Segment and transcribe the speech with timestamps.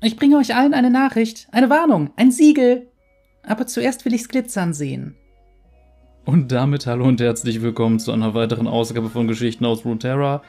[0.00, 2.86] Ich bringe euch allen eine Nachricht, eine Warnung, ein Siegel.
[3.42, 5.16] Aber zuerst will ich's glitzern sehen.
[6.24, 10.42] Und damit hallo und herzlich willkommen zu einer weiteren Ausgabe von Geschichten aus Runeterra.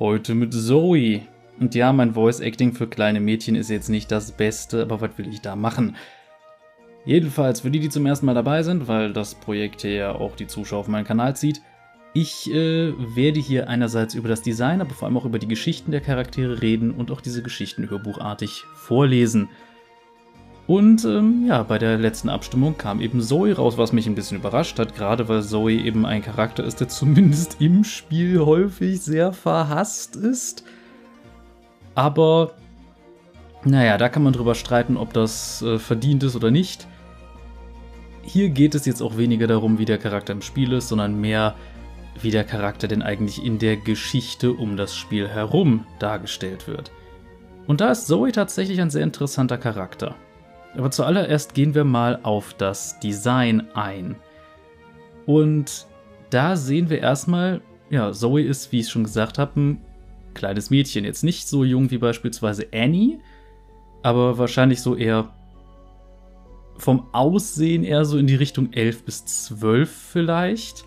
[0.00, 1.20] Heute mit Zoe.
[1.60, 5.16] Und ja, mein Voice Acting für kleine Mädchen ist jetzt nicht das Beste, aber was
[5.16, 5.94] will ich da machen?
[7.04, 10.34] Jedenfalls, für die, die zum ersten Mal dabei sind, weil das Projekt hier ja auch
[10.34, 11.62] die Zuschauer auf meinen Kanal zieht,
[12.12, 15.92] ich äh, werde hier einerseits über das Design, aber vor allem auch über die Geschichten
[15.92, 19.48] der Charaktere reden und auch diese Geschichten hörbuchartig vorlesen.
[20.66, 24.38] Und ähm, ja, bei der letzten Abstimmung kam eben Zoe raus, was mich ein bisschen
[24.38, 29.32] überrascht hat, gerade weil Zoe eben ein Charakter ist, der zumindest im Spiel häufig sehr
[29.32, 30.64] verhasst ist.
[31.94, 32.54] Aber
[33.64, 36.86] naja, da kann man drüber streiten, ob das äh, verdient ist oder nicht.
[38.22, 41.56] Hier geht es jetzt auch weniger darum, wie der Charakter im Spiel ist, sondern mehr
[42.20, 46.90] wie der Charakter denn eigentlich in der Geschichte um das Spiel herum dargestellt wird.
[47.66, 50.14] Und da ist Zoe tatsächlich ein sehr interessanter Charakter.
[50.76, 54.16] Aber zuallererst gehen wir mal auf das Design ein.
[55.26, 55.86] Und
[56.30, 59.84] da sehen wir erstmal, ja, Zoe ist, wie ich schon gesagt habe, ein
[60.34, 61.04] kleines Mädchen.
[61.04, 63.18] Jetzt nicht so jung wie beispielsweise Annie,
[64.02, 65.32] aber wahrscheinlich so eher
[66.76, 70.84] vom Aussehen eher so in die Richtung 11 bis 12 vielleicht.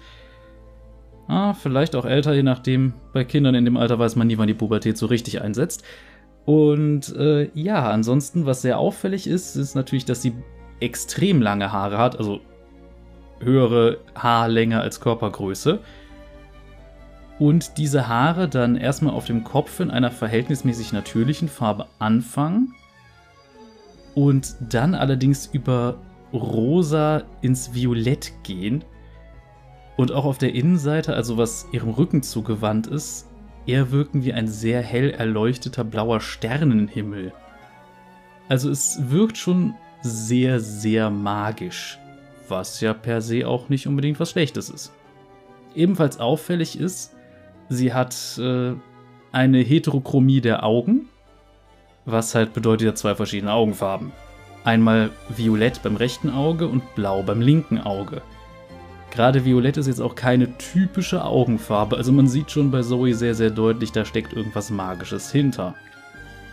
[1.27, 2.93] Ah, vielleicht auch älter, je nachdem.
[3.13, 5.83] Bei Kindern in dem Alter weiß man nie, wann die Pubertät so richtig einsetzt.
[6.45, 10.33] Und äh, ja, ansonsten, was sehr auffällig ist, ist natürlich, dass sie
[10.79, 12.41] extrem lange Haare hat, also
[13.39, 15.79] höhere Haarlänge als Körpergröße.
[17.39, 22.73] Und diese Haare dann erstmal auf dem Kopf in einer verhältnismäßig natürlichen Farbe anfangen
[24.13, 25.95] und dann allerdings über
[26.31, 28.83] rosa ins Violett gehen
[29.97, 33.27] und auch auf der Innenseite, also was ihrem Rücken zugewandt ist,
[33.65, 37.31] eher wirken wie ein sehr hell erleuchteter blauer Sternenhimmel.
[38.49, 41.97] Also es wirkt schon sehr, sehr magisch,
[42.49, 44.93] was ja per se auch nicht unbedingt was Schlechtes ist.
[45.75, 47.15] Ebenfalls auffällig ist,
[47.69, 48.73] sie hat äh,
[49.31, 51.07] eine Heterochromie der Augen,
[52.05, 54.11] was halt bedeutet ja zwei verschiedene Augenfarben.
[54.63, 58.21] Einmal violett beim rechten Auge und blau beim linken Auge.
[59.13, 63.35] Gerade Violett ist jetzt auch keine typische Augenfarbe, also man sieht schon bei Zoe sehr,
[63.35, 65.75] sehr deutlich, da steckt irgendwas Magisches hinter.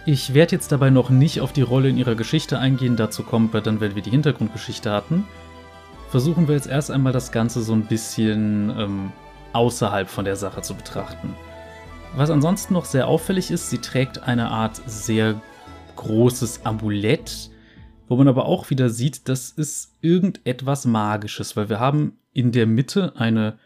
[0.05, 3.51] Ich werde jetzt dabei noch nicht auf die Rolle in ihrer Geschichte eingehen, dazu kommen
[3.55, 5.27] wir dann, wenn wir die Hintergrundgeschichte hatten.
[6.11, 9.13] Versuchen wir jetzt erst einmal das Ganze so ein bisschen ähm,
[9.55, 11.35] außerhalb von der Sache zu betrachten.
[12.15, 15.41] Was ansonsten noch sehr auffällig ist, sie trägt eine Art sehr
[15.97, 17.49] großes Amulett,
[18.07, 22.67] wo man aber auch wieder sieht, das ist irgendetwas Magisches, weil wir haben in der
[22.67, 23.59] Mitte eine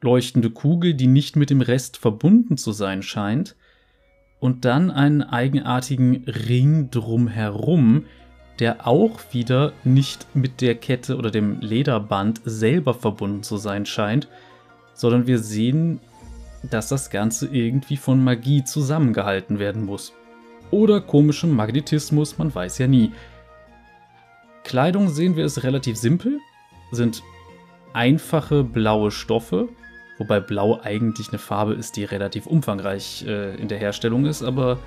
[0.00, 3.56] leuchtende Kugel, die nicht mit dem Rest verbunden zu sein scheint,
[4.40, 8.04] und dann einen eigenartigen Ring drumherum,
[8.58, 14.28] der auch wieder nicht mit der Kette oder dem Lederband selber verbunden zu sein scheint,
[14.94, 16.00] sondern wir sehen,
[16.68, 20.12] dass das Ganze irgendwie von Magie zusammengehalten werden muss.
[20.70, 23.12] Oder komischem Magnetismus, man weiß ja nie.
[24.64, 26.40] Kleidung sehen wir ist relativ simpel,
[26.90, 27.22] sind
[27.92, 29.68] einfache blaue Stoffe,
[30.18, 34.78] wobei Blau eigentlich eine Farbe ist, die relativ umfangreich äh, in der Herstellung ist, aber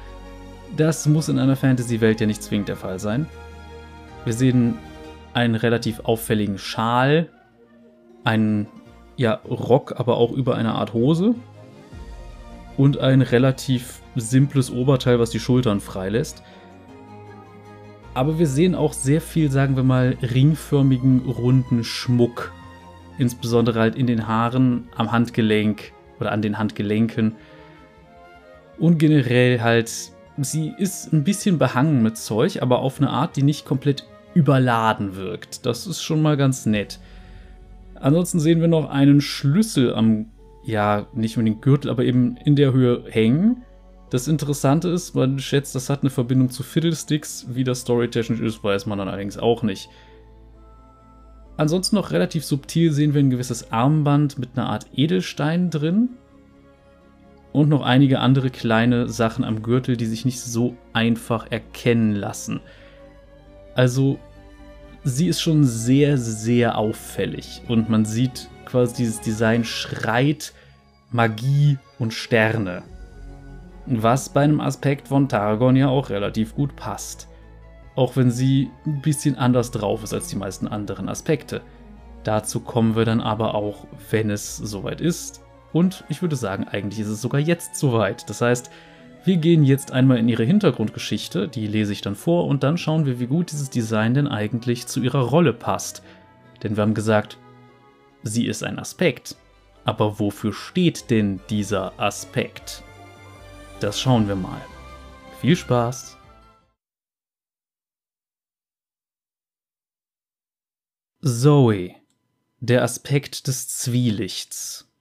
[0.78, 3.28] das muss in einer Fantasy-Welt ja nicht zwingend der Fall sein.
[4.23, 4.78] Wir sehen
[5.34, 7.29] einen relativ auffälligen Schal,
[8.23, 8.67] einen
[9.18, 11.35] ja, Rock, aber auch über eine Art Hose
[12.78, 16.44] und ein relativ simples Oberteil, was die Schultern freilässt.
[18.13, 22.51] Aber wir sehen auch sehr viel, sagen wir mal, ringförmigen, runden Schmuck.
[23.21, 27.35] Insbesondere halt in den Haaren, am Handgelenk oder an den Handgelenken.
[28.79, 29.91] Und generell halt,
[30.37, 35.15] sie ist ein bisschen behangen mit Zeug, aber auf eine Art, die nicht komplett überladen
[35.15, 35.65] wirkt.
[35.65, 36.99] Das ist schon mal ganz nett.
[37.95, 40.31] Ansonsten sehen wir noch einen Schlüssel am,
[40.63, 43.63] ja, nicht unbedingt Gürtel, aber eben in der Höhe hängen
[44.11, 47.45] das Interessante ist, man schätzt, das hat eine Verbindung zu Fiddlesticks.
[47.47, 49.89] Wie das storytechnisch ist, weiß man dann allerdings auch nicht.
[51.62, 56.10] Ansonsten noch relativ subtil sehen wir ein gewisses Armband mit einer Art Edelstein drin.
[57.54, 62.62] Und noch einige andere kleine Sachen am Gürtel, die sich nicht so einfach erkennen lassen.
[63.75, 64.18] Also,
[65.04, 67.62] sie ist schon sehr, sehr auffällig.
[67.68, 70.54] Und man sieht quasi, dieses Design schreit
[71.12, 72.81] Magie und Sterne
[73.88, 77.28] was bei einem Aspekt von Targon ja auch relativ gut passt.
[77.95, 81.61] Auch wenn sie ein bisschen anders drauf ist als die meisten anderen Aspekte.
[82.23, 85.43] Dazu kommen wir dann aber auch, wenn es soweit ist.
[85.73, 88.29] Und ich würde sagen, eigentlich ist es sogar jetzt soweit.
[88.29, 88.71] Das heißt,
[89.23, 93.05] Wir gehen jetzt einmal in ihre Hintergrundgeschichte, die lese ich dann vor, und dann schauen
[93.05, 96.01] wir, wie gut dieses Design denn eigentlich zu ihrer Rolle passt.
[96.63, 97.38] Denn wir haben gesagt,
[98.23, 99.35] sie ist ein Aspekt.
[99.85, 102.81] Aber wofür steht denn dieser Aspekt?
[103.79, 104.61] Das schauen wir mal.
[105.39, 106.17] Viel Spaß!
[111.23, 111.97] Zoe.
[112.62, 114.91] Der Aspekt des Zwielichts.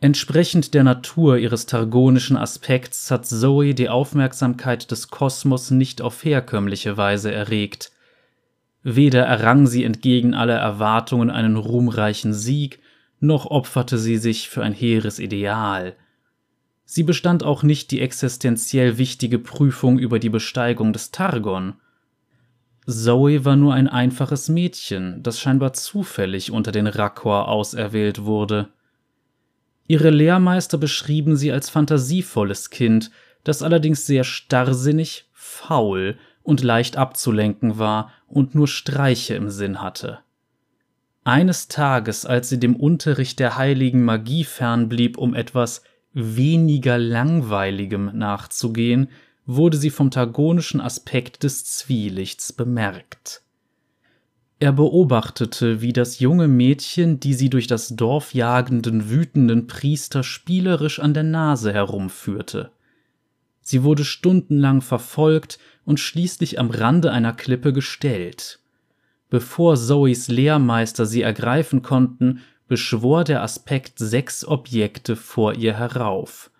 [0.00, 6.96] Entsprechend der Natur ihres targonischen Aspekts hat Zoe die Aufmerksamkeit des Kosmos nicht auf herkömmliche
[6.96, 7.92] Weise erregt.
[8.82, 12.80] Weder errang sie entgegen aller Erwartungen einen ruhmreichen Sieg,
[13.20, 15.96] noch opferte sie sich für ein hehres Ideal.
[16.86, 21.74] Sie bestand auch nicht die existenziell wichtige Prüfung über die Besteigung des Targon.
[22.86, 28.68] Zoe war nur ein einfaches Mädchen, das scheinbar zufällig unter den Rakor auserwählt wurde.
[29.86, 33.10] Ihre Lehrmeister beschrieben sie als fantasievolles Kind,
[33.44, 40.20] das allerdings sehr starrsinnig, faul und leicht abzulenken war und nur Streiche im Sinn hatte.
[41.24, 49.08] Eines Tages, als sie dem Unterricht der heiligen Magie fernblieb, um etwas weniger Langweiligem nachzugehen,
[49.46, 53.42] wurde sie vom targonischen Aspekt des Zwielichts bemerkt.
[54.58, 61.00] Er beobachtete, wie das junge Mädchen die sie durch das Dorf jagenden wütenden Priester spielerisch
[61.00, 62.70] an der Nase herumführte.
[63.60, 68.60] Sie wurde stundenlang verfolgt und schließlich am Rande einer Klippe gestellt.
[69.30, 76.50] Bevor Zoes Lehrmeister sie ergreifen konnten, beschwor der Aspekt sechs Objekte vor ihr herauf.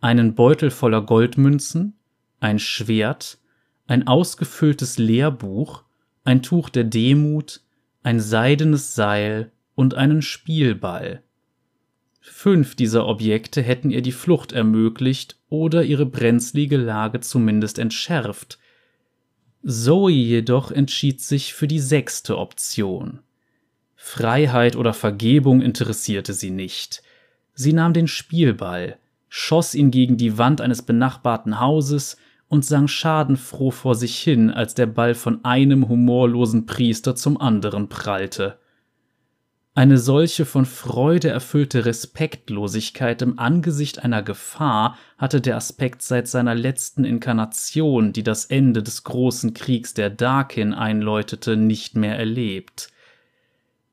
[0.00, 1.94] Einen Beutel voller Goldmünzen,
[2.40, 3.38] ein Schwert,
[3.86, 5.84] ein ausgefülltes Lehrbuch,
[6.24, 7.60] ein Tuch der Demut,
[8.02, 11.22] ein seidenes Seil und einen Spielball.
[12.20, 18.58] Fünf dieser Objekte hätten ihr die Flucht ermöglicht oder ihre brenzlige Lage zumindest entschärft.
[19.62, 23.20] Zoe jedoch entschied sich für die sechste Option.
[23.96, 27.02] Freiheit oder Vergebung interessierte sie nicht.
[27.54, 28.98] Sie nahm den Spielball,
[29.28, 32.16] schoss ihn gegen die Wand eines benachbarten Hauses
[32.50, 37.88] und sang schadenfroh vor sich hin, als der Ball von einem humorlosen Priester zum anderen
[37.88, 38.58] prallte.
[39.72, 46.56] Eine solche von Freude erfüllte Respektlosigkeit im Angesicht einer Gefahr hatte der Aspekt seit seiner
[46.56, 52.88] letzten Inkarnation, die das Ende des großen Kriegs der Darkin einläutete, nicht mehr erlebt.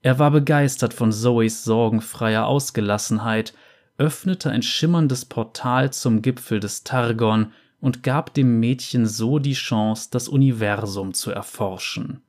[0.02, 3.54] Er war begeistert von Zoes sorgenfreier Ausgelassenheit,
[4.00, 10.10] öffnete ein schimmerndes Portal zum Gipfel des Targon und gab dem Mädchen so die Chance,
[10.12, 12.22] das Universum zu erforschen.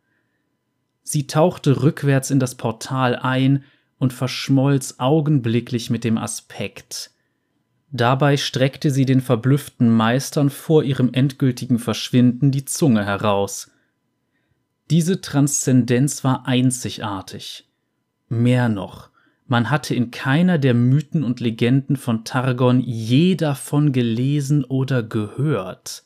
[1.02, 3.64] Sie tauchte rückwärts in das Portal ein
[3.98, 7.10] und verschmolz augenblicklich mit dem Aspekt.
[7.90, 13.70] Dabei streckte sie den verblüfften Meistern vor ihrem endgültigen Verschwinden die Zunge heraus.
[14.90, 17.66] Diese Transzendenz war einzigartig.
[18.28, 19.10] Mehr noch,
[19.48, 26.04] man hatte in keiner der Mythen und Legenden von Targon je davon gelesen oder gehört.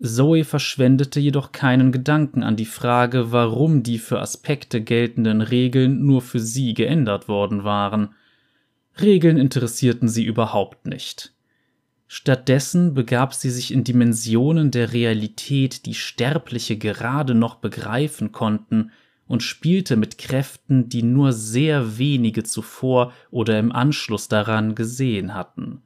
[0.00, 6.20] Zoe verschwendete jedoch keinen Gedanken an die Frage, warum die für Aspekte geltenden Regeln nur
[6.20, 8.14] für sie geändert worden waren.
[9.00, 11.32] Regeln interessierten sie überhaupt nicht.
[12.08, 18.90] Stattdessen begab sie sich in Dimensionen der Realität, die Sterbliche gerade noch begreifen konnten,
[19.32, 25.80] und spielte mit Kräften, die nur sehr wenige zuvor oder im Anschluss daran gesehen hatten.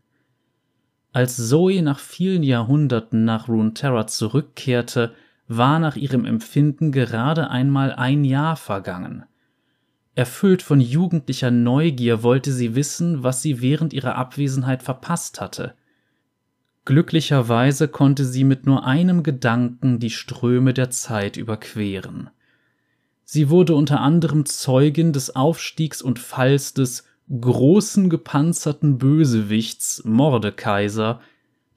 [1.12, 5.14] Als Zoe nach vielen Jahrhunderten nach Runeterra zurückkehrte,
[5.46, 9.26] war nach ihrem Empfinden gerade einmal ein Jahr vergangen.
[10.16, 15.74] Erfüllt von jugendlicher Neugier wollte sie wissen, was sie während ihrer Abwesenheit verpasst hatte.
[16.84, 22.30] Glücklicherweise konnte sie mit nur einem Gedanken die Ströme der Zeit überqueren.
[23.28, 31.20] Sie wurde unter anderem Zeugin des Aufstiegs und Falls des großen gepanzerten Bösewichts Mordekaiser,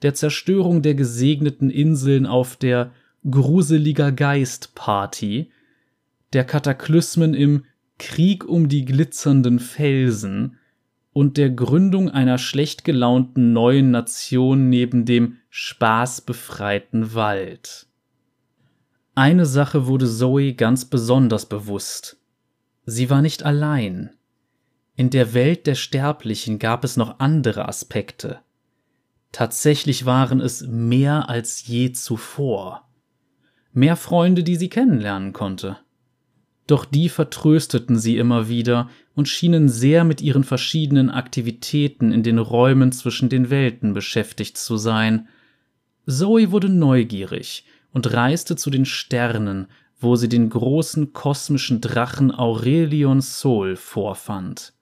[0.03, 2.91] der Zerstörung der gesegneten Inseln auf der
[3.29, 5.50] Gruseliger Geist Party,
[6.34, 7.65] der Kataklysmen im
[7.98, 10.58] Krieg um die glitzernden Felsen
[11.13, 17.88] und der Gründung einer schlecht gelaunten neuen Nation neben dem spaßbefreiten Wald.
[19.19, 22.15] Eine Sache wurde Zoe ganz besonders bewusst.
[22.85, 24.11] Sie war nicht allein.
[24.95, 28.39] In der Welt der Sterblichen gab es noch andere Aspekte.
[29.33, 32.88] Tatsächlich waren es mehr als je zuvor.
[33.73, 35.75] Mehr Freunde, die sie kennenlernen konnte.
[36.65, 42.38] Doch die vertrösteten sie immer wieder und schienen sehr mit ihren verschiedenen Aktivitäten in den
[42.38, 45.27] Räumen zwischen den Welten beschäftigt zu sein.
[46.07, 49.67] Zoe wurde neugierig und reiste zu den Sternen,
[50.00, 54.74] wo sie den großen kosmischen Drachen Aurelion Sol vorfand.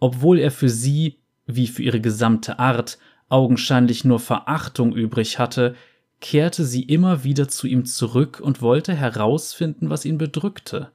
[0.00, 2.98] Obwohl er für sie, wie für ihre gesamte Art,
[3.28, 5.74] augenscheinlich nur Verachtung übrig hatte,
[6.20, 10.90] kehrte sie immer wieder zu ihm zurück und wollte herausfinden, was ihn bedrückte.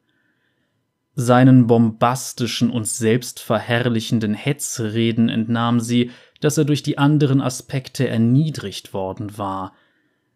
[1.15, 9.37] Seinen bombastischen und selbstverherrlichenden Hetzreden entnahm sie, dass er durch die anderen Aspekte erniedrigt worden
[9.37, 9.73] war.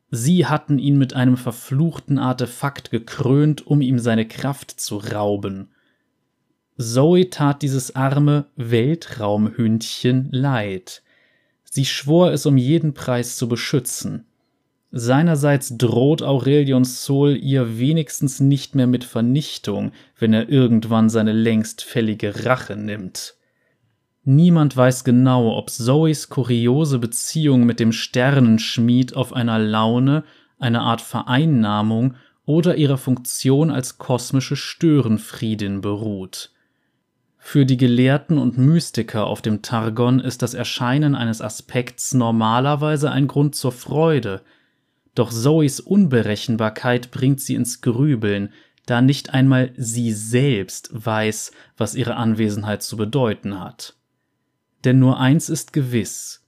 [0.09, 5.69] Sie hatten ihn mit einem verfluchten Artefakt gekrönt, um ihm seine Kraft zu rauben.
[6.77, 11.01] Zoe tat dieses arme Weltraumhündchen leid.
[11.63, 14.25] Sie schwor es um jeden Preis zu beschützen.
[14.91, 21.81] Seinerseits droht Aurelion Sol ihr wenigstens nicht mehr mit Vernichtung, wenn er irgendwann seine längst
[21.81, 23.36] fällige Rache nimmt.
[24.29, 30.25] Niemand weiß genau, ob Zoes kuriose Beziehung mit dem Sternenschmied auf einer Laune,
[30.59, 32.15] einer Art Vereinnahmung
[32.45, 36.51] oder ihrer Funktion als kosmische Störenfriedin beruht.
[37.37, 43.27] Für die Gelehrten und Mystiker auf dem Targon ist das Erscheinen eines Aspekts normalerweise ein
[43.29, 44.41] Grund zur Freude,
[45.15, 48.49] doch Zoes Unberechenbarkeit bringt sie ins Grübeln,
[48.87, 53.96] da nicht einmal sie selbst weiß, was ihre Anwesenheit zu bedeuten hat.
[54.87, 56.47] Denn nur eins ist gewiss: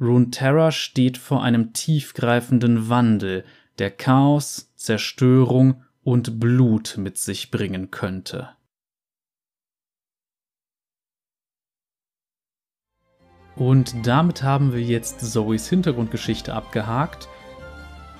[0.00, 3.44] Runeterra steht vor einem tiefgreifenden Wandel,
[3.80, 8.50] der Chaos, Zerstörung und Blut mit sich bringen könnte.
[13.56, 17.26] Und damit haben wir jetzt Zoes Hintergrundgeschichte abgehakt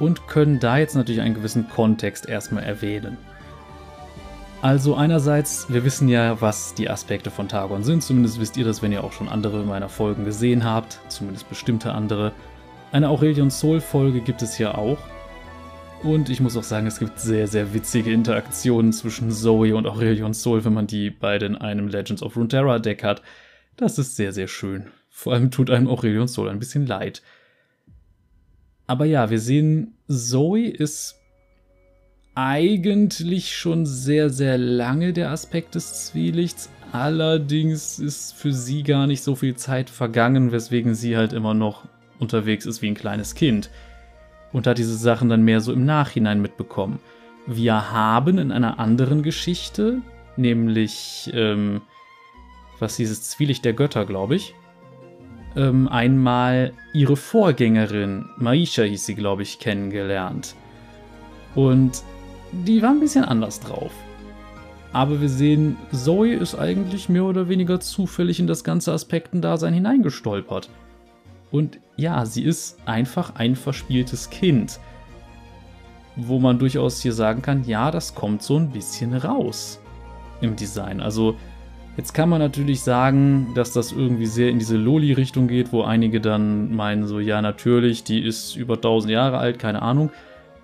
[0.00, 3.18] und können da jetzt natürlich einen gewissen Kontext erstmal erwähnen.
[4.62, 8.82] Also einerseits, wir wissen ja, was die Aspekte von Targon sind, zumindest wisst ihr das,
[8.82, 12.32] wenn ihr auch schon andere meiner Folgen gesehen habt, zumindest bestimmte andere.
[12.92, 14.98] Eine Aurelion Soul Folge gibt es ja auch.
[16.02, 20.34] Und ich muss auch sagen, es gibt sehr, sehr witzige Interaktionen zwischen Zoe und Aurelion
[20.34, 23.22] Soul, wenn man die beide in einem Legends of Runeterra Deck hat.
[23.78, 24.88] Das ist sehr, sehr schön.
[25.08, 27.22] Vor allem tut einem Aurelion Soul ein bisschen leid.
[28.86, 31.19] Aber ja, wir sehen, Zoe ist
[32.48, 36.70] eigentlich schon sehr, sehr lange der Aspekt des Zwielichts.
[36.92, 41.84] Allerdings ist für sie gar nicht so viel Zeit vergangen, weswegen sie halt immer noch
[42.18, 43.70] unterwegs ist wie ein kleines Kind.
[44.52, 46.98] Und hat diese Sachen dann mehr so im Nachhinein mitbekommen.
[47.46, 50.00] Wir haben in einer anderen Geschichte,
[50.36, 51.82] nämlich, ähm,
[52.78, 54.54] was dieses Zwielicht der Götter, glaube ich,
[55.56, 60.54] ähm, einmal ihre Vorgängerin, Maisha hieß sie, glaube ich, kennengelernt.
[61.54, 62.02] Und
[62.52, 63.92] die war ein bisschen anders drauf.
[64.92, 70.68] Aber wir sehen, Zoe ist eigentlich mehr oder weniger zufällig in das ganze Aspektendasein hineingestolpert.
[71.52, 74.80] Und ja, sie ist einfach ein verspieltes Kind.
[76.16, 79.80] Wo man durchaus hier sagen kann, ja, das kommt so ein bisschen raus
[80.40, 81.00] im Design.
[81.00, 81.36] Also
[81.96, 86.20] Jetzt kann man natürlich sagen, dass das irgendwie sehr in diese Loli-Richtung geht, wo einige
[86.20, 90.10] dann meinen, so, ja, natürlich, die ist über 1000 Jahre alt, keine Ahnung.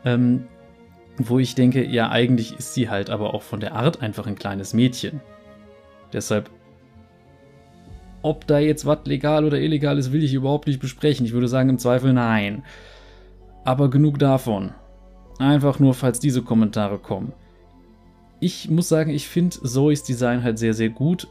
[0.05, 0.45] Ähm,
[1.19, 4.37] wo ich denke, ja, eigentlich ist sie halt aber auch von der Art einfach ein
[4.37, 5.21] kleines Mädchen.
[6.13, 6.51] Deshalb,
[8.23, 11.27] ob da jetzt was legal oder illegal ist, will ich überhaupt nicht besprechen.
[11.27, 12.65] Ich würde sagen, im Zweifel nein.
[13.65, 14.73] Aber genug davon.
[15.39, 17.33] Einfach nur, falls diese Kommentare kommen
[18.41, 21.29] ich muss sagen, ich finde Zoes Design halt sehr, sehr gut.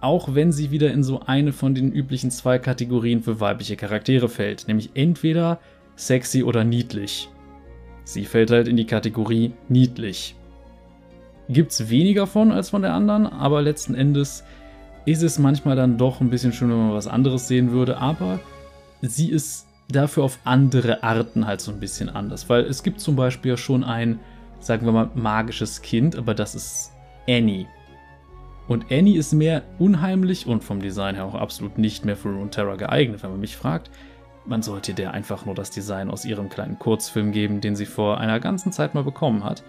[0.00, 4.28] Auch wenn sie wieder in so eine von den üblichen zwei Kategorien für weibliche Charaktere
[4.28, 4.68] fällt.
[4.68, 5.58] Nämlich entweder
[5.96, 7.28] sexy oder niedlich.
[8.08, 10.34] Sie fällt halt in die Kategorie niedlich.
[11.48, 14.44] Gibt's weniger von als von der anderen, aber letzten Endes
[15.04, 17.98] ist es manchmal dann doch ein bisschen schön, wenn man was anderes sehen würde.
[17.98, 18.40] Aber
[19.02, 22.48] sie ist dafür auf andere Arten halt so ein bisschen anders.
[22.48, 24.20] Weil es gibt zum Beispiel ja schon ein
[24.60, 26.92] sagen wir mal, magisches Kind, aber das ist
[27.28, 27.66] Annie.
[28.66, 32.76] Und Annie ist mehr unheimlich und vom Design her auch absolut nicht mehr für Runeterra
[32.76, 33.90] geeignet, wenn man mich fragt.
[34.48, 38.18] Man sollte der einfach nur das Design aus ihrem kleinen Kurzfilm geben, den sie vor
[38.18, 39.62] einer ganzen Zeit mal bekommen hat.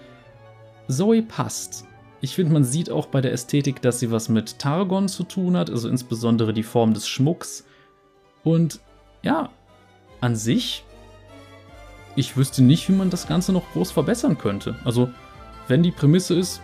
[0.87, 1.85] Zoe passt.
[2.21, 5.55] Ich finde, man sieht auch bei der Ästhetik, dass sie was mit Targon zu tun
[5.55, 7.65] hat, also insbesondere die Form des Schmucks.
[8.43, 8.79] Und
[9.21, 9.49] ja,
[10.21, 10.83] an sich
[12.15, 14.75] ich wüsste nicht, wie man das Ganze noch groß verbessern könnte.
[14.83, 15.09] Also,
[15.67, 16.61] wenn die Prämisse ist,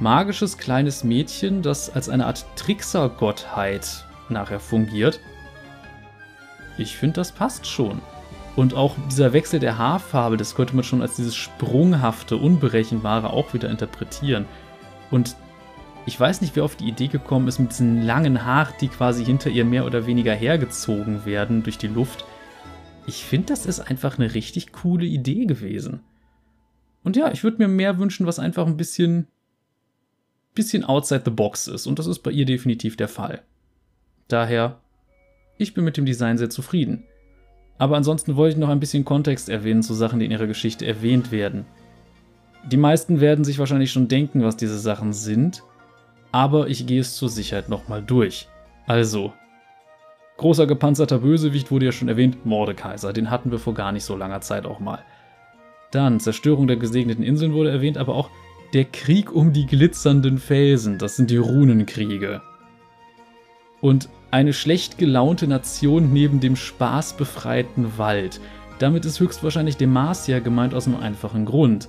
[0.00, 5.20] magisches kleines Mädchen, das als eine Art Trickser-Gottheit nachher fungiert,
[6.78, 8.00] ich finde, das passt schon.
[8.56, 13.52] Und auch dieser Wechsel der Haarfarbe, das könnte man schon als dieses sprunghafte, unberechenbare auch
[13.52, 14.46] wieder interpretieren.
[15.10, 15.36] Und
[16.06, 19.24] ich weiß nicht, wer auf die Idee gekommen ist, mit diesen langen Haaren, die quasi
[19.24, 22.24] hinter ihr mehr oder weniger hergezogen werden durch die Luft.
[23.06, 26.00] Ich finde, das ist einfach eine richtig coole Idee gewesen.
[27.02, 29.28] Und ja, ich würde mir mehr wünschen, was einfach ein bisschen,
[30.54, 31.86] bisschen outside the box ist.
[31.86, 33.42] Und das ist bei ihr definitiv der Fall.
[34.28, 34.80] Daher,
[35.58, 37.04] ich bin mit dem Design sehr zufrieden.
[37.78, 40.86] Aber ansonsten wollte ich noch ein bisschen Kontext erwähnen zu Sachen, die in ihrer Geschichte
[40.86, 41.66] erwähnt werden.
[42.70, 45.62] Die meisten werden sich wahrscheinlich schon denken, was diese Sachen sind,
[46.32, 48.48] aber ich gehe es zur Sicherheit nochmal durch.
[48.86, 49.32] Also,
[50.38, 54.16] großer gepanzerter Bösewicht wurde ja schon erwähnt, Mordekaiser, den hatten wir vor gar nicht so
[54.16, 55.04] langer Zeit auch mal.
[55.90, 58.30] Dann, Zerstörung der gesegneten Inseln wurde erwähnt, aber auch
[58.72, 62.42] der Krieg um die glitzernden Felsen, das sind die Runenkriege.
[63.80, 68.40] Und eine schlecht gelaunte Nation neben dem spaßbefreiten Wald.
[68.80, 71.88] Damit ist höchstwahrscheinlich Demacia gemeint aus einem einfachen Grund.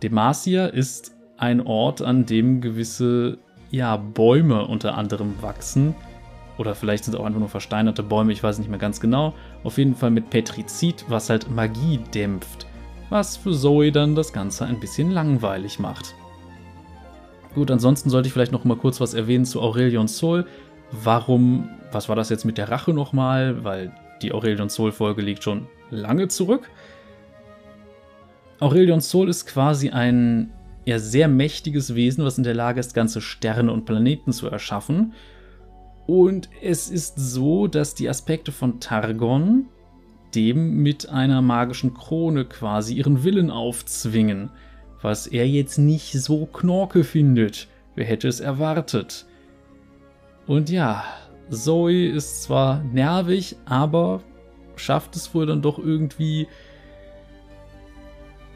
[0.00, 3.38] Demacia ist ein Ort, an dem gewisse
[3.72, 5.96] ja, Bäume unter anderem wachsen.
[6.58, 9.34] Oder vielleicht sind es auch einfach nur versteinerte Bäume, ich weiß nicht mehr ganz genau.
[9.64, 12.68] Auf jeden Fall mit Petrizid, was halt Magie dämpft.
[13.10, 16.14] Was für Zoe dann das Ganze ein bisschen langweilig macht.
[17.56, 20.46] Gut, ansonsten sollte ich vielleicht noch mal kurz was erwähnen zu Aurelion Sol
[21.02, 23.64] warum, was war das jetzt mit der Rache nochmal?
[23.64, 26.70] Weil die Aurelion Soul-Folge liegt schon lange zurück.
[28.60, 30.50] Aurelion Soul ist quasi ein
[30.84, 35.12] ja, sehr mächtiges Wesen, was in der Lage ist, ganze Sterne und Planeten zu erschaffen.
[36.06, 39.66] Und es ist so, dass die Aspekte von Targon
[40.34, 44.50] dem mit einer magischen Krone quasi ihren Willen aufzwingen,
[45.00, 47.68] was er jetzt nicht so knorke findet.
[47.94, 49.26] Wer hätte es erwartet?
[50.46, 51.04] Und ja,
[51.50, 54.20] Zoe ist zwar nervig, aber
[54.76, 56.48] schafft es wohl dann doch irgendwie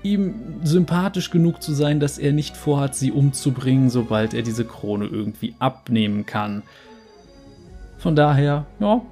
[0.03, 5.07] ihm sympathisch genug zu sein, dass er nicht vorhat, sie umzubringen, sobald er diese Krone
[5.07, 6.63] irgendwie abnehmen kann.
[7.99, 9.03] Von daher, ja,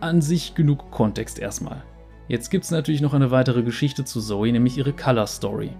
[0.00, 1.82] an sich genug Kontext erstmal.
[2.28, 5.70] Jetzt gibt es natürlich noch eine weitere Geschichte zu Zoe, nämlich ihre Color Story.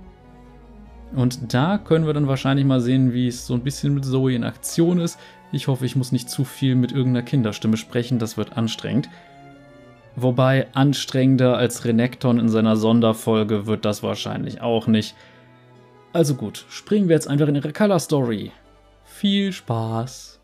[1.15, 4.35] Und da können wir dann wahrscheinlich mal sehen, wie es so ein bisschen mit Zoe
[4.35, 5.19] in Aktion ist.
[5.53, 9.09] Ich hoffe, ich muss nicht zu viel mit irgendeiner Kinderstimme sprechen, das wird anstrengend.
[10.17, 15.15] Wobei anstrengender als Renekton in seiner Sonderfolge wird das wahrscheinlich auch nicht.
[16.13, 18.51] Also gut, springen wir jetzt einfach in ihre Color Story.
[19.05, 20.41] Viel Spaß!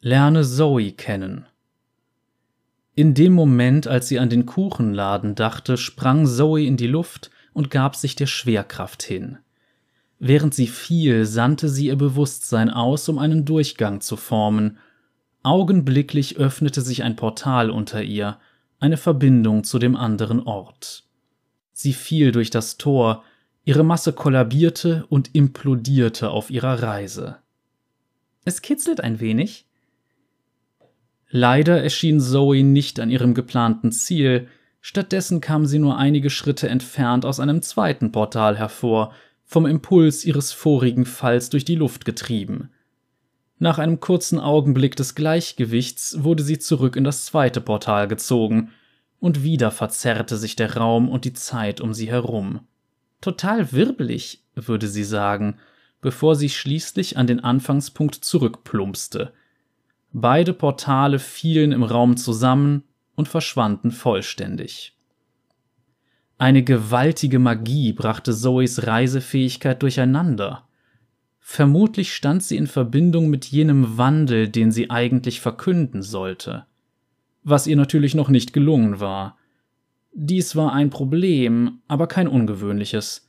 [0.00, 1.46] Lerne Zoe kennen.
[2.94, 7.70] In dem Moment, als sie an den Kuchenladen dachte, sprang Zoe in die Luft und
[7.70, 9.38] gab sich der Schwerkraft hin.
[10.18, 14.78] Während sie fiel, sandte sie ihr Bewusstsein aus, um einen Durchgang zu formen.
[15.42, 18.38] Augenblicklich öffnete sich ein Portal unter ihr,
[18.80, 21.04] eine Verbindung zu dem anderen Ort.
[21.72, 23.22] Sie fiel durch das Tor,
[23.64, 27.36] ihre Masse kollabierte und implodierte auf ihrer Reise.
[28.44, 29.68] Es kitzelt ein wenig,
[31.30, 34.48] Leider erschien Zoe nicht an ihrem geplanten Ziel,
[34.80, 39.12] stattdessen kam sie nur einige Schritte entfernt aus einem zweiten Portal hervor,
[39.48, 42.70] vom Impuls ihres vorigen Falls durch die Luft getrieben.
[43.58, 48.70] Nach einem kurzen Augenblick des Gleichgewichts wurde sie zurück in das zweite Portal gezogen,
[49.18, 52.60] und wieder verzerrte sich der Raum und die Zeit um sie herum.
[53.20, 55.56] Total wirbelig, würde sie sagen,
[56.00, 59.32] bevor sie schließlich an den Anfangspunkt zurückplumpste–
[60.12, 62.84] Beide Portale fielen im Raum zusammen
[63.14, 64.97] und verschwanden vollständig.
[66.40, 70.68] Eine gewaltige Magie brachte Zoes Reisefähigkeit durcheinander.
[71.40, 76.66] Vermutlich stand sie in Verbindung mit jenem Wandel, den sie eigentlich verkünden sollte.
[77.42, 79.36] Was ihr natürlich noch nicht gelungen war.
[80.12, 83.26] Dies war ein Problem, aber kein ungewöhnliches.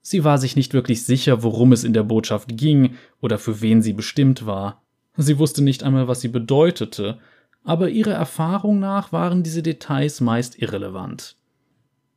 [0.00, 3.82] Sie war sich nicht wirklich sicher, worum es in der Botschaft ging oder für wen
[3.82, 4.82] sie bestimmt war.
[5.18, 7.18] Sie wusste nicht einmal, was sie bedeutete,
[7.64, 11.36] aber ihrer Erfahrung nach waren diese Details meist irrelevant.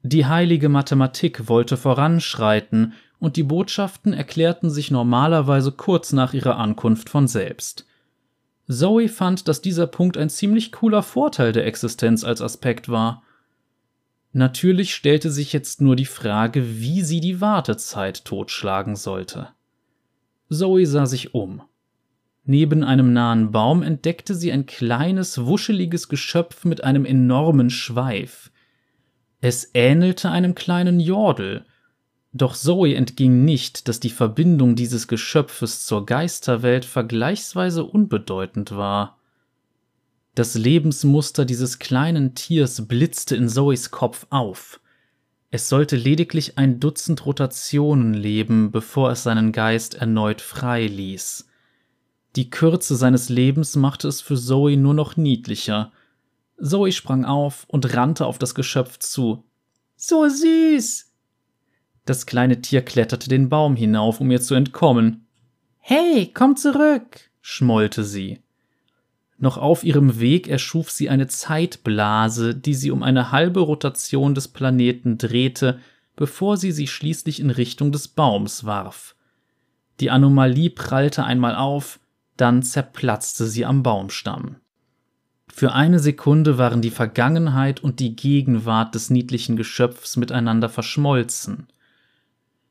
[0.04, 7.10] Die heilige Mathematik wollte voranschreiten, und die Botschaften erklärten sich normalerweise kurz nach ihrer Ankunft
[7.10, 7.86] von selbst.
[8.70, 13.24] Zoe fand, dass dieser Punkt ein ziemlich cooler Vorteil der Existenz als Aspekt war.
[14.32, 19.50] Natürlich stellte sich jetzt nur die Frage, wie sie die Wartezeit totschlagen sollte.
[20.50, 21.62] Zoe sah sich um.
[22.46, 28.50] Neben einem nahen Baum entdeckte sie ein kleines, wuscheliges Geschöpf mit einem enormen Schweif.
[29.42, 31.66] Es ähnelte einem kleinen Jordel,
[32.32, 39.18] doch Zoe entging nicht, dass die Verbindung dieses Geschöpfes zur Geisterwelt vergleichsweise unbedeutend war.
[40.36, 44.80] Das Lebensmuster dieses kleinen Tiers blitzte in Zoes Kopf auf.
[45.52, 51.48] Es sollte lediglich ein Dutzend Rotationen leben, bevor es seinen Geist erneut frei ließ.
[52.36, 55.92] Die Kürze seines Lebens machte es für Zoe nur noch niedlicher.
[56.62, 59.44] Zoe sprang auf und rannte auf das Geschöpf zu.
[59.96, 61.12] So süß!
[62.06, 65.28] Das kleine Tier kletterte den Baum hinauf, um ihr zu entkommen.
[65.78, 67.30] Hey, komm zurück!
[67.42, 68.40] schmollte sie.
[69.38, 74.50] Noch auf ihrem Weg erschuf sie eine Zeitblase, die sie um eine halbe Rotation des
[74.50, 75.80] Planeten drehte,
[76.16, 79.16] bevor sie sich schließlich in Richtung des Baums warf.
[80.02, 82.00] Die Anomalie prallte einmal auf,
[82.36, 84.58] dann zerplatzte sie am Baumstamm.
[85.54, 91.68] Für eine Sekunde waren die Vergangenheit und die Gegenwart des niedlichen Geschöpfs miteinander verschmolzen.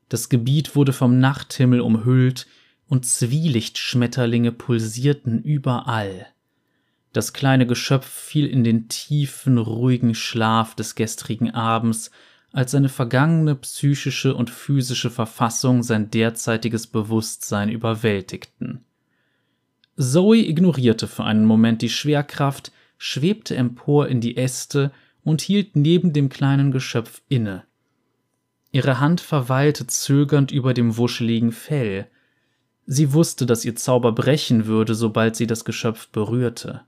[0.07, 2.47] Das Gebiet wurde vom Nachthimmel umhüllt,
[2.89, 6.25] und Zwielichtschmetterlinge pulsierten überall.
[7.13, 12.11] Das kleine Geschöpf fiel in den tiefen, ruhigen Schlaf des gestrigen Abends,
[12.51, 18.85] als seine vergangene psychische und physische Verfassung sein derzeitiges Bewusstsein überwältigten.
[19.99, 26.13] Zoe ignorierte für einen Moment die Schwerkraft, schwebte empor in die Äste und hielt neben
[26.13, 27.65] dem kleinen Geschöpf inne.
[28.71, 32.07] Ihre Hand verweilte zögernd über dem wuscheligen Fell.
[32.85, 36.85] Sie wusste, dass ihr Zauber brechen würde, sobald sie das Geschöpf berührte.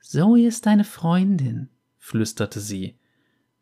[0.00, 2.98] Zoe ist deine Freundin, flüsterte sie.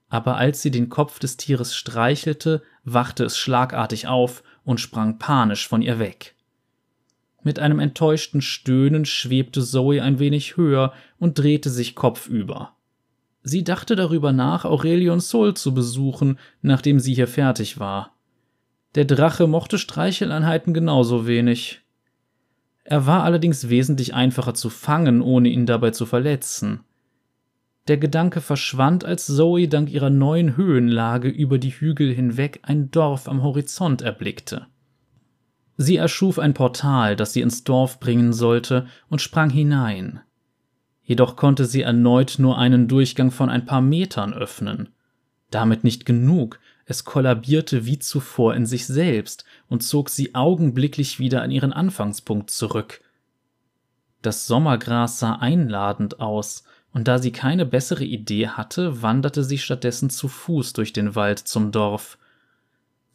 [0.09, 5.69] Aber als sie den Kopf des Tieres streichelte, wachte es schlagartig auf und sprang panisch
[5.69, 6.36] von ihr weg.
[7.47, 12.73] Mit einem enttäuschten Stöhnen schwebte Zoe ein wenig höher und drehte sich kopfüber.
[13.45, 18.17] Sie dachte darüber nach, Aurelion Sol zu besuchen, nachdem sie hier fertig war.
[18.97, 21.83] Der Drache mochte Streicheleinheiten genauso wenig.
[22.83, 26.81] Er war allerdings wesentlich einfacher zu fangen, ohne ihn dabei zu verletzen.
[27.87, 33.29] Der Gedanke verschwand, als Zoe dank ihrer neuen Höhenlage über die Hügel hinweg ein Dorf
[33.29, 34.67] am Horizont erblickte.
[35.77, 40.21] Sie erschuf ein Portal, das sie ins Dorf bringen sollte, und sprang hinein.
[41.03, 44.89] Jedoch konnte sie erneut nur einen Durchgang von ein paar Metern öffnen.
[45.51, 51.43] Damit nicht genug, es kollabierte wie zuvor in sich selbst und zog sie augenblicklich wieder
[51.43, 53.01] an ihren Anfangspunkt zurück.
[54.23, 60.09] Das Sommergras sah einladend aus, und da sie keine bessere Idee hatte, wanderte sie stattdessen
[60.09, 62.17] zu Fuß durch den Wald zum Dorf.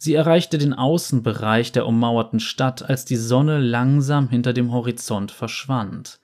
[0.04, 6.18] Sie erreichte den Außenbereich der ummauerten Stadt, als die Sonne langsam hinter dem Horizont verschwand.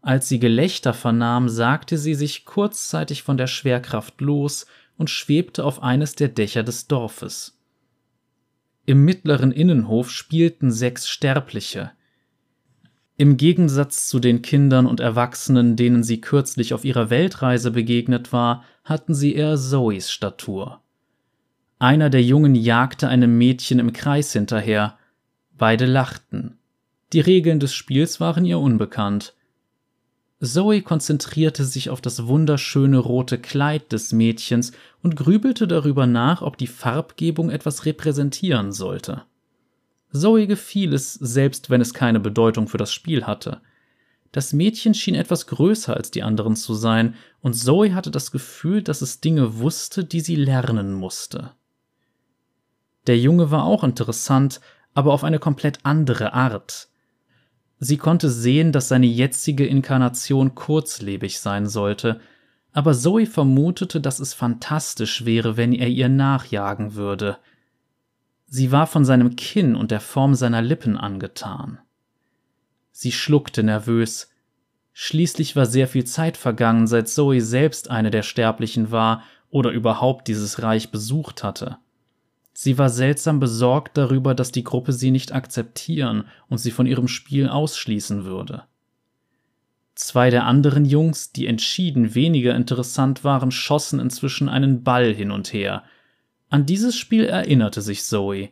[0.00, 5.82] Als sie Gelächter vernahm, sagte sie sich kurzzeitig von der Schwerkraft los und schwebte auf
[5.82, 7.58] eines der Dächer des Dorfes.
[8.86, 11.90] Im mittleren Innenhof spielten sechs Sterbliche.
[13.16, 18.62] Im Gegensatz zu den Kindern und Erwachsenen, denen sie kürzlich auf ihrer Weltreise begegnet war,
[18.84, 20.83] hatten sie eher Zoes Statur.
[21.78, 24.96] Einer der Jungen jagte einem Mädchen im Kreis hinterher.
[25.56, 26.58] Beide lachten.
[27.12, 29.34] Die Regeln des Spiels waren ihr unbekannt.
[30.40, 36.58] Zoe konzentrierte sich auf das wunderschöne rote Kleid des Mädchens und grübelte darüber nach, ob
[36.58, 39.22] die Farbgebung etwas repräsentieren sollte.
[40.12, 43.60] Zoe gefiel es, selbst wenn es keine Bedeutung für das Spiel hatte.
[44.32, 48.82] Das Mädchen schien etwas größer als die anderen zu sein, und Zoe hatte das Gefühl,
[48.82, 51.52] dass es Dinge wusste, die sie lernen musste.
[53.06, 54.60] Der Junge war auch interessant,
[54.94, 56.88] aber auf eine komplett andere Art.
[57.78, 62.20] Sie konnte sehen, dass seine jetzige Inkarnation kurzlebig sein sollte,
[62.72, 67.38] aber Zoe vermutete, dass es fantastisch wäre, wenn er ihr nachjagen würde.
[68.46, 71.78] Sie war von seinem Kinn und der Form seiner Lippen angetan.
[72.90, 74.30] Sie schluckte nervös.
[74.92, 80.28] Schließlich war sehr viel Zeit vergangen, seit Zoe selbst eine der Sterblichen war oder überhaupt
[80.28, 81.78] dieses Reich besucht hatte.
[82.56, 87.08] Sie war seltsam besorgt darüber, dass die Gruppe sie nicht akzeptieren und sie von ihrem
[87.08, 88.62] Spiel ausschließen würde.
[89.96, 95.52] Zwei der anderen Jungs, die entschieden weniger interessant waren, schossen inzwischen einen Ball hin und
[95.52, 95.82] her.
[96.48, 98.50] An dieses Spiel erinnerte sich Zoe.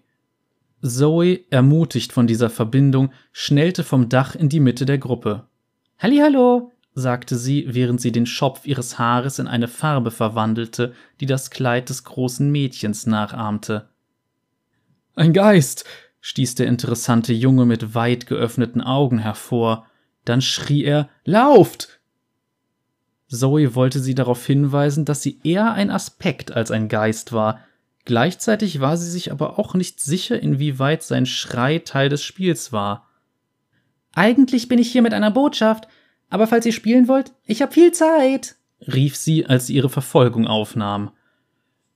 [0.82, 5.46] Zoe, ermutigt von dieser Verbindung, schnellte vom Dach in die Mitte der Gruppe.
[5.98, 11.50] Hallihallo, sagte sie, während sie den Schopf ihres Haares in eine Farbe verwandelte, die das
[11.50, 13.88] Kleid des großen Mädchens nachahmte.
[15.14, 15.84] Ein Geist,
[16.20, 19.86] stieß der interessante Junge mit weit geöffneten Augen hervor.
[20.24, 22.00] Dann schrie er Lauft.
[23.28, 27.60] Zoe wollte sie darauf hinweisen, dass sie eher ein Aspekt als ein Geist war.
[28.04, 33.08] Gleichzeitig war sie sich aber auch nicht sicher, inwieweit sein Schrei Teil des Spiels war.
[34.14, 35.88] Eigentlich bin ich hier mit einer Botschaft,
[36.28, 40.46] Aber falls ihr spielen wollt, ich hab viel Zeit, rief sie, als sie ihre Verfolgung
[40.46, 41.10] aufnahm.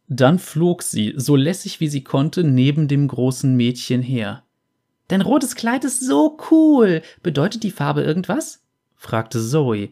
[0.08, 4.44] Dann flog sie, so lässig wie sie konnte, neben dem großen Mädchen her.
[5.08, 7.02] Dein rotes Kleid ist so cool.
[7.22, 8.62] Bedeutet die Farbe irgendwas?
[8.94, 9.90] fragte Zoe,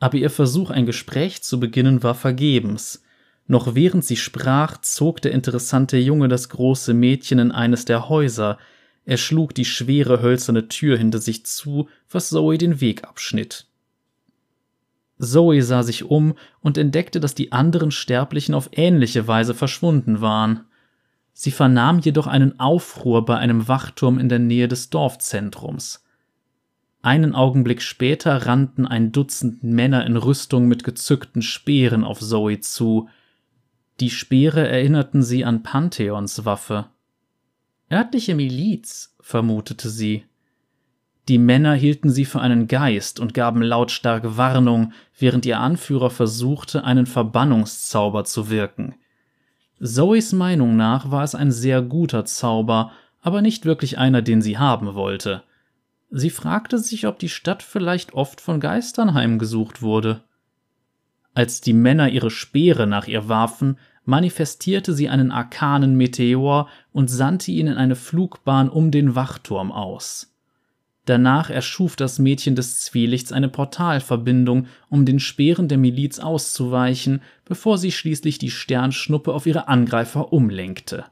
[0.00, 3.02] aber ihr Versuch, ein Gespräch zu beginnen, war vergebens.
[3.46, 8.58] Noch während sie sprach, zog der interessante Junge das große Mädchen in eines der Häuser.
[9.04, 13.66] Er schlug die schwere hölzerne Tür hinter sich zu, was Zoe den Weg abschnitt.
[15.18, 20.66] Zoe sah sich um und entdeckte, dass die anderen Sterblichen auf ähnliche Weise verschwunden waren.
[21.32, 26.04] Sie vernahm jedoch einen Aufruhr bei einem Wachturm in der Nähe des Dorfzentrums.
[27.02, 33.08] Einen Augenblick später rannten ein Dutzend Männer in Rüstung mit gezückten Speeren auf Zoe zu.
[34.00, 36.86] Die Speere erinnerten sie an Pantheons Waffe.
[37.92, 40.24] Örtliche Miliz, vermutete sie.
[41.28, 46.84] Die Männer hielten sie für einen Geist und gaben lautstark Warnung, während ihr Anführer versuchte,
[46.84, 48.94] einen Verbannungszauber zu wirken.
[49.80, 54.58] Zoes Meinung nach war es ein sehr guter Zauber, aber nicht wirklich einer, den sie
[54.58, 55.42] haben wollte.
[56.10, 60.22] Sie fragte sich, ob die Stadt vielleicht oft von Geistern heimgesucht wurde.
[61.32, 67.50] Als die Männer ihre Speere nach ihr warfen, manifestierte sie einen arkanen Meteor und sandte
[67.50, 70.33] ihn in eine Flugbahn um den Wachturm aus.
[71.06, 77.76] Danach erschuf das Mädchen des Zwielichts eine Portalverbindung, um den Speeren der Miliz auszuweichen, bevor
[77.76, 81.04] sie schließlich die Sternschnuppe auf ihre Angreifer umlenkte.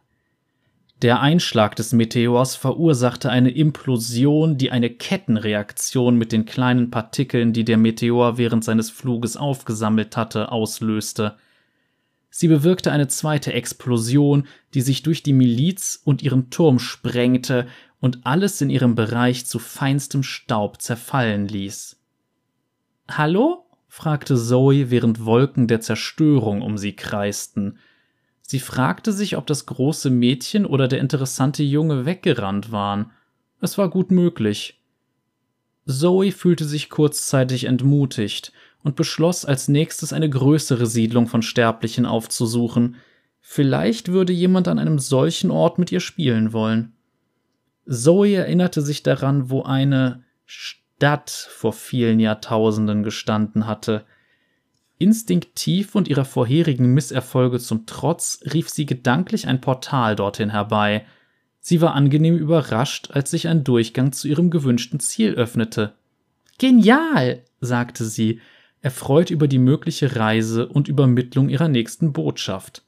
[1.02, 7.64] Der Einschlag des Meteors verursachte eine Implosion, die eine Kettenreaktion mit den kleinen Partikeln, die
[7.64, 11.36] der Meteor während seines Fluges aufgesammelt hatte, auslöste.
[12.30, 17.66] Sie bewirkte eine zweite Explosion, die sich durch die Miliz und ihren Turm sprengte
[18.02, 21.96] und alles in ihrem Bereich zu feinstem Staub zerfallen ließ.
[23.08, 23.64] Hallo?
[23.86, 27.78] fragte Zoe, während Wolken der Zerstörung um sie kreisten.
[28.40, 33.12] Sie fragte sich, ob das große Mädchen oder der interessante Junge weggerannt waren.
[33.60, 34.80] Es war gut möglich.
[35.86, 42.96] Zoe fühlte sich kurzzeitig entmutigt und beschloss, als nächstes eine größere Siedlung von Sterblichen aufzusuchen.
[43.40, 46.91] Vielleicht würde jemand an einem solchen Ort mit ihr spielen wollen.
[47.92, 54.06] Zoe erinnerte sich daran, wo eine Stadt vor vielen Jahrtausenden gestanden hatte.
[54.98, 61.04] Instinktiv und ihrer vorherigen Misserfolge zum Trotz rief sie gedanklich ein Portal dorthin herbei.
[61.60, 65.92] Sie war angenehm überrascht, als sich ein Durchgang zu ihrem gewünschten Ziel öffnete.
[66.58, 68.40] Genial, sagte sie,
[68.80, 72.82] erfreut über die mögliche Reise und Übermittlung ihrer nächsten Botschaft.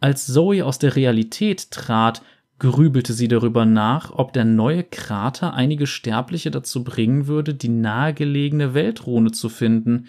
[0.00, 2.22] Als Zoe aus der Realität trat,
[2.70, 8.74] grübelte sie darüber nach, ob der neue Krater einige Sterbliche dazu bringen würde, die nahegelegene
[8.74, 10.06] Weltrune zu finden.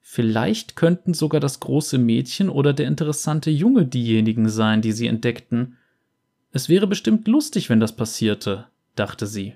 [0.00, 5.76] Vielleicht könnten sogar das große Mädchen oder der interessante Junge diejenigen sein, die sie entdeckten.
[6.50, 9.54] Es wäre bestimmt lustig, wenn das passierte, dachte sie.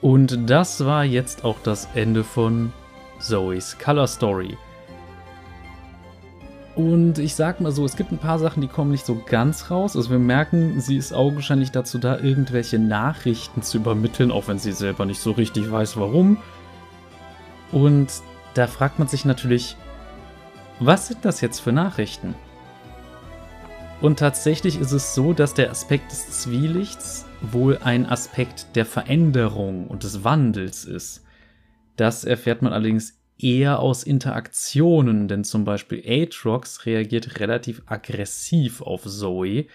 [0.00, 2.72] Und das war jetzt auch das Ende von
[3.20, 4.56] Zoe's Color Story.
[6.76, 9.70] Und ich sag mal so, es gibt ein paar Sachen, die kommen nicht so ganz
[9.70, 9.96] raus.
[9.96, 14.72] Also wir merken, sie ist augenscheinlich dazu da, irgendwelche Nachrichten zu übermitteln, auch wenn sie
[14.72, 16.38] selber nicht so richtig weiß, warum.
[17.70, 18.08] Und
[18.54, 19.76] da fragt man sich natürlich,
[20.80, 22.34] was sind das jetzt für Nachrichten?
[24.00, 29.86] Und tatsächlich ist es so, dass der Aspekt des Zwielichts wohl ein Aspekt der Veränderung
[29.86, 31.24] und des Wandels ist.
[31.96, 39.02] Das erfährt man allerdings eher aus Interaktionen, denn zum Beispiel Aatrox reagiert relativ aggressiv auf
[39.02, 39.66] Zoe,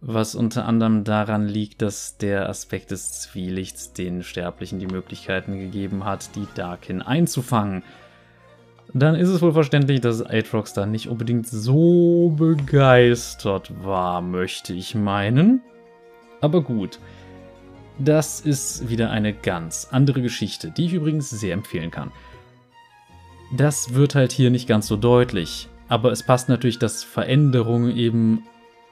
[0.00, 6.04] was unter anderem daran liegt, dass der Aspekt des Zwielichts den Sterblichen die Möglichkeiten gegeben
[6.04, 7.84] hat, die Darkin einzufangen.
[8.92, 14.94] Dann ist es wohl verständlich, dass Aatrox da nicht unbedingt so begeistert war, möchte ich
[14.96, 15.60] meinen.
[16.40, 16.98] Aber gut.
[18.00, 22.12] Das ist wieder eine ganz andere Geschichte, die ich übrigens sehr empfehlen kann.
[23.50, 25.68] Das wird halt hier nicht ganz so deutlich.
[25.88, 28.42] Aber es passt natürlich, dass Veränderung eben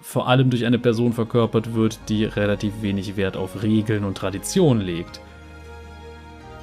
[0.00, 4.80] vor allem durch eine Person verkörpert wird, die relativ wenig Wert auf Regeln und Tradition
[4.80, 5.20] legt.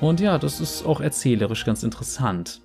[0.01, 2.61] Und ja, das ist auch erzählerisch ganz interessant.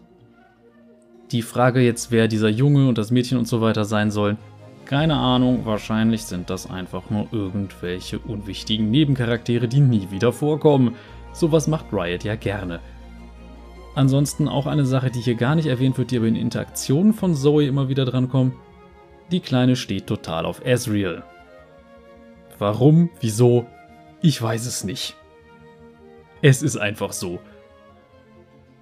[1.31, 4.39] Die Frage jetzt, wer dieser Junge und das Mädchen und so weiter sein sollen,
[4.87, 10.95] keine Ahnung, wahrscheinlich sind das einfach nur irgendwelche unwichtigen Nebencharaktere, die nie wieder vorkommen.
[11.33, 12.81] Sowas macht Riot ja gerne.
[13.99, 17.35] Ansonsten auch eine Sache, die hier gar nicht erwähnt wird, die aber in Interaktionen von
[17.35, 18.55] Zoe immer wieder drankommt.
[19.33, 21.25] Die Kleine steht total auf Ezreal.
[22.61, 23.11] Warum?
[23.19, 23.67] Wieso?
[24.23, 25.17] Ich weiß es nicht.
[26.43, 27.41] Es ist einfach so.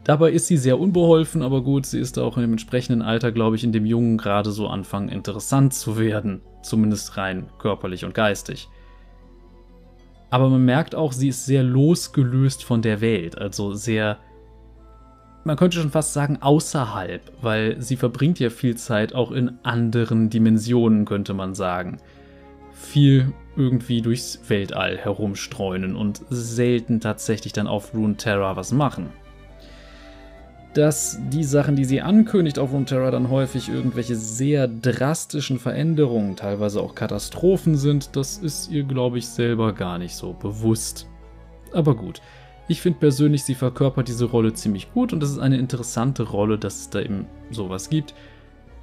[0.05, 3.57] Dabei ist sie sehr unbeholfen, aber gut, sie ist auch in dem entsprechenden Alter, glaube
[3.57, 6.43] ich, in dem Jungen gerade so anfangen, interessant zu werden.
[6.61, 8.69] Zumindest rein körperlich und geistig.
[10.29, 14.19] Aber man merkt auch, sie ist sehr losgelöst von der Welt, also sehr,
[15.47, 20.29] man könnte schon fast sagen, außerhalb, weil sie verbringt ja viel Zeit auch in anderen
[20.29, 21.99] Dimensionen, könnte man sagen.
[22.73, 29.09] Viel irgendwie durchs Weltall herumstreunen und selten tatsächlich dann auf Runeterra was machen
[30.77, 36.83] dass die Sachen, die sie ankündigt auf Runeterra, dann häufig irgendwelche sehr drastischen Veränderungen, teilweise
[36.83, 41.09] auch Katastrophen sind, das ist ihr, glaube ich, selber gar nicht so bewusst.
[41.73, 42.21] Aber gut.
[42.69, 46.59] Ich finde persönlich, sie verkörpert diese Rolle ziemlich gut und es ist eine interessante Rolle,
[46.59, 48.15] dass es da eben sowas gibt.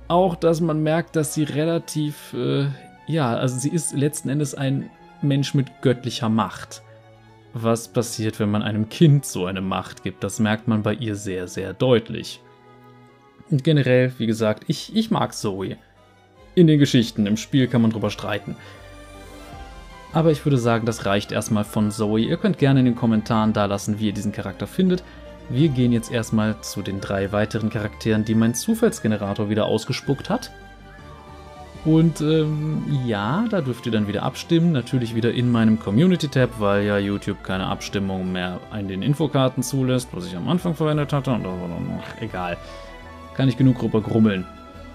[0.07, 2.67] Auch, dass man merkt, dass sie relativ, äh,
[3.07, 4.89] ja, also sie ist letzten Endes ein
[5.21, 6.81] Mensch mit göttlicher Macht
[7.53, 10.23] was passiert, wenn man einem Kind so eine Macht gibt.
[10.23, 12.41] Das merkt man bei ihr sehr, sehr deutlich.
[13.49, 15.77] Und generell, wie gesagt, ich, ich mag Zoe.
[16.55, 18.55] In den Geschichten, im Spiel kann man drüber streiten.
[20.13, 22.21] Aber ich würde sagen, das reicht erstmal von Zoe.
[22.21, 25.03] Ihr könnt gerne in den Kommentaren da lassen, wie ihr diesen Charakter findet.
[25.49, 30.51] Wir gehen jetzt erstmal zu den drei weiteren Charakteren, die mein Zufallsgenerator wieder ausgespuckt hat.
[31.83, 34.71] Und ähm, ja, da dürft ihr dann wieder abstimmen.
[34.71, 40.09] Natürlich wieder in meinem Community-Tab, weil ja YouTube keine Abstimmung mehr in den Infokarten zulässt,
[40.13, 41.31] was ich am Anfang verwendet hatte.
[41.31, 42.57] Und ach, egal.
[43.35, 44.45] Kann ich genug drüber grummeln.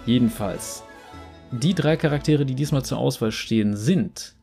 [0.07, 0.85] Jedenfalls.
[1.51, 4.38] Die drei Charaktere, die diesmal zur Auswahl stehen, sind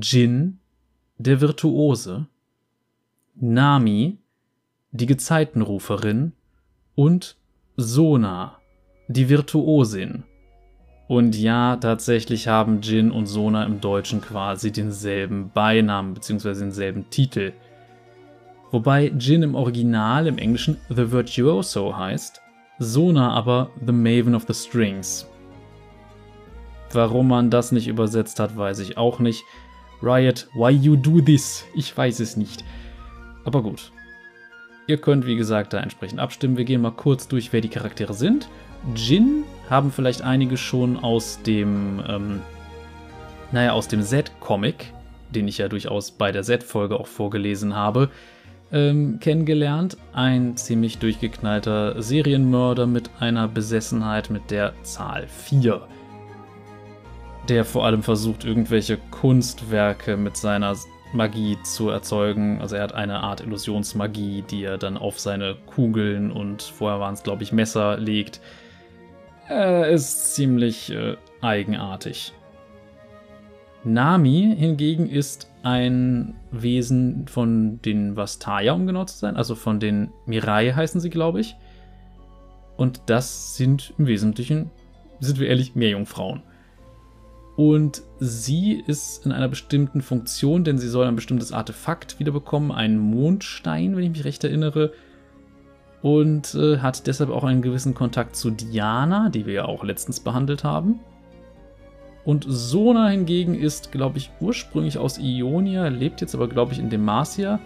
[0.00, 0.58] Jin,
[1.18, 2.26] der Virtuose,
[3.36, 4.18] Nami,
[4.90, 6.32] die Gezeitenruferin
[6.96, 7.36] und
[7.76, 8.58] Sona,
[9.06, 10.24] die Virtuosin.
[11.06, 16.54] Und ja, tatsächlich haben Jin und Sona im Deutschen quasi denselben Beinamen bzw.
[16.54, 17.52] denselben Titel.
[18.72, 22.40] Wobei Jin im Original im Englischen The Virtuoso heißt,
[22.80, 25.28] Sona aber The Maven of the Strings.
[26.92, 29.44] Warum man das nicht übersetzt hat, weiß ich auch nicht.
[30.04, 31.64] Riot, why you do this?
[31.74, 32.62] Ich weiß es nicht.
[33.44, 33.90] Aber gut.
[34.86, 36.58] Ihr könnt, wie gesagt, da entsprechend abstimmen.
[36.58, 38.48] Wir gehen mal kurz durch, wer die Charaktere sind.
[38.94, 42.42] Jin haben vielleicht einige schon aus dem, ähm,
[43.50, 44.92] naja, aus dem Z-Comic,
[45.30, 48.10] den ich ja durchaus bei der Z-Folge auch vorgelesen habe,
[48.72, 49.96] ähm, kennengelernt.
[50.12, 55.80] Ein ziemlich durchgeknallter Serienmörder mit einer Besessenheit mit der Zahl 4.
[57.48, 60.74] Der vor allem versucht, irgendwelche Kunstwerke mit seiner
[61.12, 62.60] Magie zu erzeugen.
[62.60, 67.14] Also er hat eine Art Illusionsmagie, die er dann auf seine Kugeln und vorher waren
[67.14, 68.40] es, glaube ich, Messer legt
[69.48, 72.32] äh, ist ziemlich äh, eigenartig.
[73.84, 80.10] Nami hingegen ist ein Wesen von den Vastaya, um genau zu sein, also von den
[80.26, 81.56] Mirai heißen sie, glaube ich.
[82.76, 84.70] Und das sind im Wesentlichen,
[85.20, 86.42] sind wir ehrlich, Meerjungfrauen.
[87.56, 92.98] Und sie ist in einer bestimmten Funktion, denn sie soll ein bestimmtes Artefakt wiederbekommen, einen
[92.98, 94.92] Mondstein, wenn ich mich recht erinnere,
[96.02, 100.20] und äh, hat deshalb auch einen gewissen Kontakt zu Diana, die wir ja auch letztens
[100.20, 101.00] behandelt haben.
[102.24, 106.90] Und Sona hingegen ist, glaube ich, ursprünglich aus Ionia, lebt jetzt aber, glaube ich, in
[106.90, 107.60] Demacia,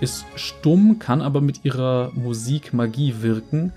[0.00, 3.72] ist stumm, kann aber mit ihrer Musik Magie wirken.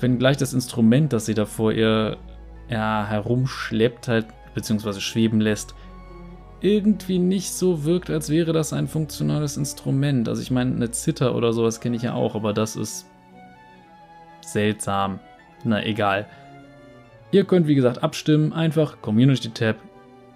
[0.00, 2.16] Wenngleich das Instrument, das sie da vor ihr
[2.70, 5.74] ja, herumschleppt, halt, beziehungsweise schweben lässt,
[6.60, 10.28] irgendwie nicht so wirkt, als wäre das ein funktionales Instrument.
[10.28, 13.06] Also ich meine, eine Zither oder sowas kenne ich ja auch, aber das ist
[14.42, 15.20] seltsam.
[15.64, 16.26] Na egal.
[17.32, 19.76] Ihr könnt wie gesagt abstimmen, einfach Community Tab.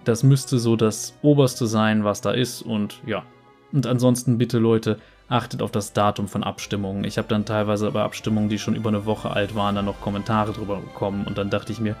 [0.03, 3.23] Das müsste so das oberste sein, was da ist und ja.
[3.71, 7.03] Und ansonsten bitte Leute, achtet auf das Datum von Abstimmungen.
[7.03, 9.99] Ich habe dann teilweise bei Abstimmungen, die schon über eine Woche alt waren, dann noch
[9.99, 11.95] Kommentare drüber bekommen und dann dachte ich mir,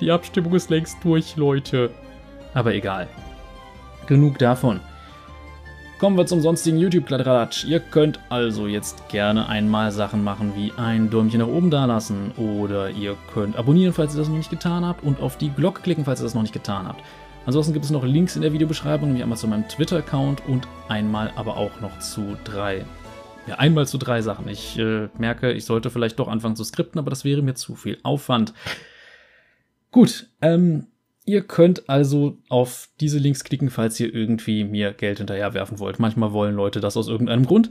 [0.00, 1.90] die Abstimmung ist längst durch, Leute.
[2.54, 3.08] Aber egal.
[4.06, 4.80] Genug davon.
[5.98, 7.64] Kommen wir zum sonstigen YouTube-Kladderadatsch.
[7.64, 12.90] Ihr könnt also jetzt gerne einmal Sachen machen wie ein Däumchen nach oben dalassen oder
[12.90, 16.04] ihr könnt abonnieren, falls ihr das noch nicht getan habt und auf die Glocke klicken,
[16.04, 17.02] falls ihr das noch nicht getan habt.
[17.46, 21.32] Ansonsten gibt es noch Links in der Videobeschreibung, nämlich einmal zu meinem Twitter-Account und einmal
[21.34, 22.84] aber auch noch zu drei,
[23.46, 24.48] ja einmal zu drei Sachen.
[24.48, 27.74] Ich äh, merke, ich sollte vielleicht doch anfangen zu skripten, aber das wäre mir zu
[27.74, 28.52] viel Aufwand.
[29.96, 30.88] Gut, ähm,
[31.24, 35.98] Ihr könnt also auf diese Links klicken, falls ihr irgendwie mir Geld hinterherwerfen wollt.
[35.98, 37.70] Manchmal wollen Leute das aus irgendeinem Grund.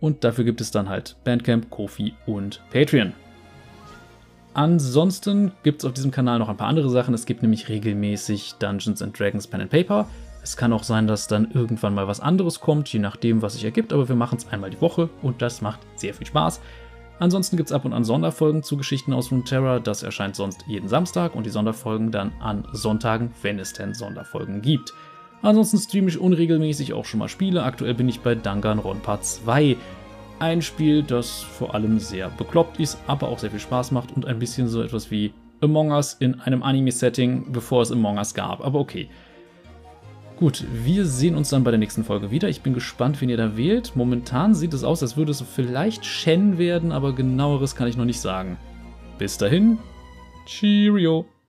[0.00, 3.12] Und dafür gibt es dann halt Bandcamp, Kofi und Patreon.
[4.52, 7.14] Ansonsten gibt es auf diesem Kanal noch ein paar andere Sachen.
[7.14, 10.08] Es gibt nämlich regelmäßig Dungeons and Dragons Pen and Paper.
[10.42, 13.62] Es kann auch sein, dass dann irgendwann mal was anderes kommt, je nachdem, was sich
[13.62, 16.60] ergibt, aber wir machen es einmal die Woche und das macht sehr viel Spaß.
[17.20, 19.78] Ansonsten gibt es ab und an Sonderfolgen zu Geschichten aus Runeterra.
[19.78, 24.62] Das erscheint sonst jeden Samstag und die Sonderfolgen dann an Sonntagen, wenn es denn Sonderfolgen
[24.62, 24.94] gibt.
[25.42, 27.62] Ansonsten streame ich unregelmäßig auch schon mal Spiele.
[27.62, 29.76] Aktuell bin ich bei Danganronpa 2.
[30.38, 34.24] Ein Spiel, das vor allem sehr bekloppt ist, aber auch sehr viel Spaß macht und
[34.24, 38.64] ein bisschen so etwas wie Among Us in einem Anime-Setting, bevor es Among Us gab.
[38.64, 39.10] Aber okay.
[40.40, 42.48] Gut, wir sehen uns dann bei der nächsten Folge wieder.
[42.48, 43.92] Ich bin gespannt, wen ihr da wählt.
[43.94, 48.06] Momentan sieht es aus, als würde es vielleicht Shen werden, aber genaueres kann ich noch
[48.06, 48.56] nicht sagen.
[49.18, 49.76] Bis dahin,
[50.46, 51.26] Cheerio!